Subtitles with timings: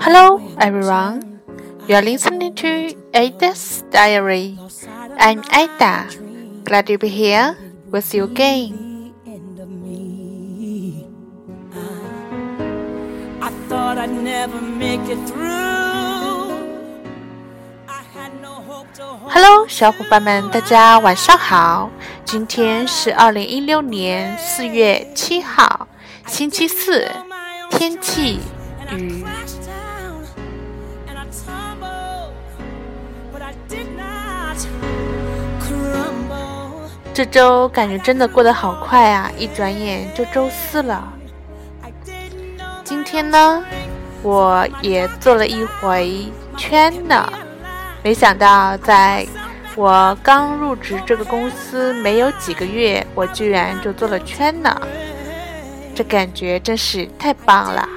[0.00, 1.40] Hello, everyone.
[1.86, 4.56] You are listening to Ada's Diary.
[5.18, 6.08] I'm Ada.
[6.64, 7.58] Glad to be here
[7.92, 9.12] with you again.
[13.42, 15.75] I thought I'd never make it through.
[19.38, 21.90] Hello，小伙伴们，大家晚上好。
[22.24, 25.86] 今天是二零一六年四月七号，
[26.26, 27.06] 星期四，
[27.68, 28.40] 天气
[28.90, 29.22] 雨。
[29.22, 30.24] crashed down
[31.06, 32.32] and I tumbled,
[33.30, 34.56] but I did not
[35.60, 36.88] crumble.
[37.12, 41.12] 这周感觉真的过得好快啊，一转眼就周四了。
[41.82, 43.62] I didn't know 今天呢，
[44.22, 47.30] 我也做了一回圈呢。
[48.06, 49.26] 没想到，在
[49.74, 54.80] 我刚入职这个公司没有几个月，我居然就做了圈呢。
[55.92, 57.88] 这感觉真是太棒了.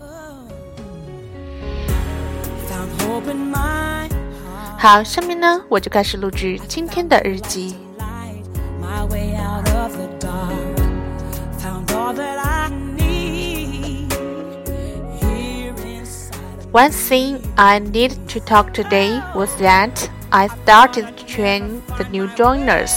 [0.00, 0.08] Oh.
[4.78, 7.83] 好，下面呢，我就开始录制今天的日记。
[16.74, 22.92] One thing I need to talk today was that I started to train the new joiners.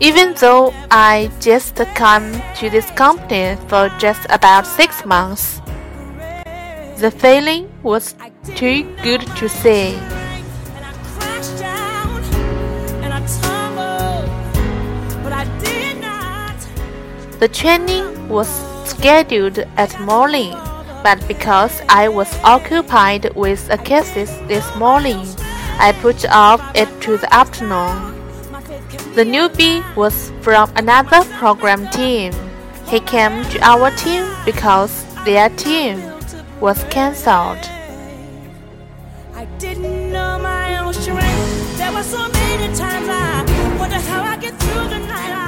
[0.00, 5.60] Even though I just come to this company for just about six months,
[7.02, 8.14] the feeling was
[8.56, 9.92] too good to say.
[17.40, 18.48] The training was
[18.88, 20.56] scheduled at morning,
[21.02, 25.26] but because I was occupied with a cases this morning,
[25.78, 28.14] I put off it to the afternoon.
[29.14, 32.32] The newbie was from another program team.
[32.86, 36.00] He came to our team because their team
[36.60, 37.64] was cancelled.
[39.34, 41.78] I didn't know my own strength.
[41.78, 45.47] There were so many times I wonder how I get through the night.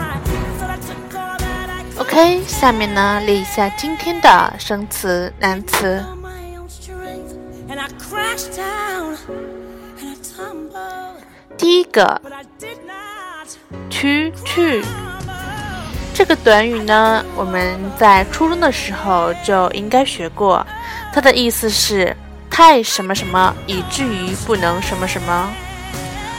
[2.01, 6.03] OK，下面呢列一下今天的生词、难词。
[11.59, 12.19] 第一个
[13.91, 14.83] 去 crumble.
[16.15, 20.67] 这个短语呢，我们在初中的时候就应该学过，
[21.13, 22.17] 它的意思是
[22.49, 25.51] 太什么什么，以至于不能什么什么。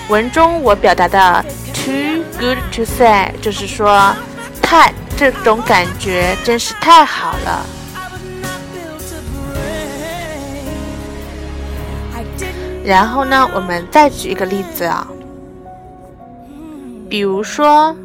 [0.09, 4.11] 文中我表达的 too good to say，就是说
[4.59, 7.63] 太这种感觉真是太好了。
[12.83, 15.07] 然后呢，我们再举一个例子啊，
[17.07, 17.95] 比如说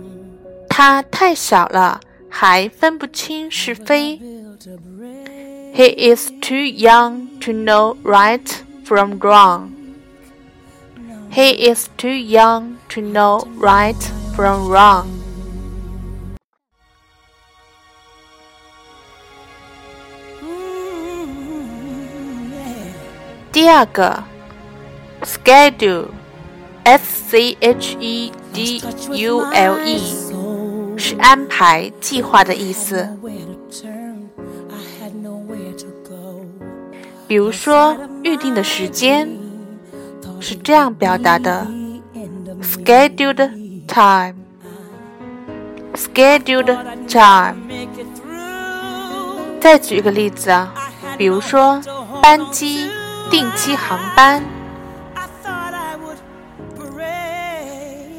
[0.69, 4.21] 他太小了，还分不清是非
[5.75, 8.47] He is too young to know right
[8.84, 9.71] from wrong.
[11.32, 13.97] He is too young to know right
[14.34, 15.16] from wrong.
[23.56, 24.24] 第二个，
[25.24, 28.81] schedule，s c h e d
[29.14, 30.00] u l e，
[30.97, 33.18] 是安排、计划的意思。
[33.22, 34.28] Nowhere to turn,
[34.69, 36.46] I had nowhere to go.
[37.28, 39.30] 比如说，预定的时间
[40.40, 41.74] 是这样表达的 The
[42.19, 42.64] end of me.
[42.64, 43.50] ：scheduled
[43.88, 46.78] time。scheduled
[47.08, 47.56] time。
[47.68, 49.59] Make it through.
[49.59, 50.74] 再举一个例子啊，
[51.18, 51.80] 比如说
[52.22, 52.90] 班机、
[53.31, 54.42] 定期航班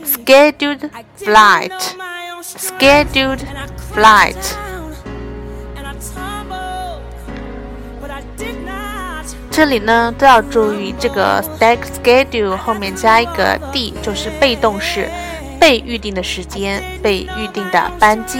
[0.05, 3.39] scheduled flight，scheduled
[3.93, 4.35] flight
[9.49, 15.09] 这里呢都要注意这个 stack schedule 后面加一个 d，就是被动式，
[15.59, 18.39] 被预定的时间，被预定的班机。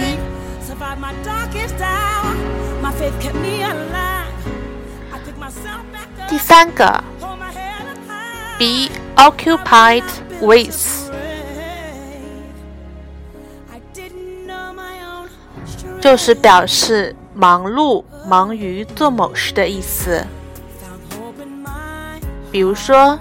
[6.28, 7.02] 第三个
[8.58, 10.04] be occupied
[10.40, 11.10] with，
[16.00, 20.26] 就是表示忙碌、忙于做某事的意思。
[22.52, 23.18] 比如说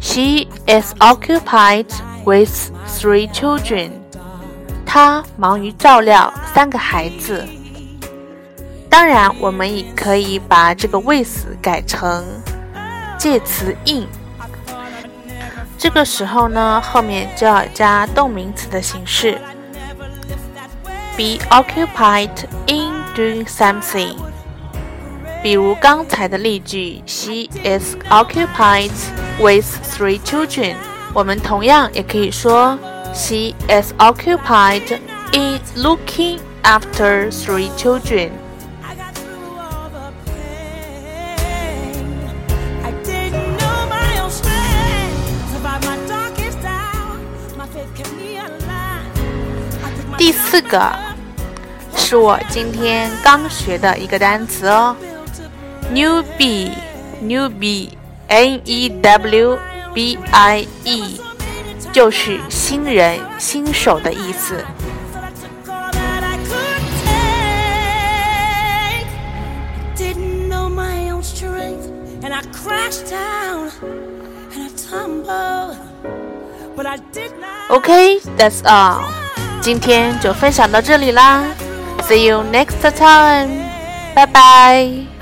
[0.00, 1.86] ，She is occupied
[2.24, 3.90] with three children。
[4.86, 7.46] 她忙于照料三个孩子。
[8.90, 12.24] 当然，我们也可以把这个 with 改成
[13.18, 14.06] 介词 in。
[15.76, 19.38] 这个时候呢，后面就要加动名词的形式
[21.16, 22.30] ，be occupied
[22.66, 24.16] in doing something。
[25.42, 28.90] 比如刚才的例句，She is occupied
[29.38, 30.74] with three children。
[31.14, 32.76] 我们同样也可以说
[33.14, 34.98] ，She is occupied
[35.32, 38.30] in looking after three children。
[50.16, 50.90] 第四个
[51.96, 54.96] 是我今天刚学的一个单词哦
[55.92, 59.58] ，newbie，newbie，n e w
[59.94, 61.20] b i e，
[61.92, 64.64] 就是新人、新手的意思。
[77.68, 79.02] OK，that's all。
[79.60, 81.44] 今天就分享到这里啦
[82.02, 83.50] ，See you next time，
[84.14, 85.17] 拜拜。